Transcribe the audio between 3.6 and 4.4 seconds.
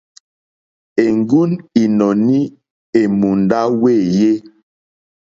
wéèyé.